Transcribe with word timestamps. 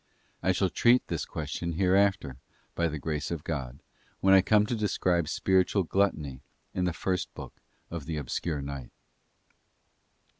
'* 0.25 0.41
I 0.41 0.51
shall 0.51 0.71
treat 0.71 1.05
this 1.09 1.25
question 1.25 1.73
hereafter, 1.73 2.37
by 2.73 2.87
the 2.87 2.97
grace 2.97 3.29
of 3.29 3.43
God, 3.43 3.83
when 4.19 4.33
I 4.33 4.41
come 4.41 4.65
to 4.65 4.75
describe 4.75 5.29
spiritual 5.29 5.83
gluttony 5.83 6.41
in 6.73 6.85
the 6.85 6.91
first 6.91 7.31
book 7.35 7.61
of 7.91 8.07
the 8.07 8.17
Obscure 8.17 8.61
Night. 8.63 8.89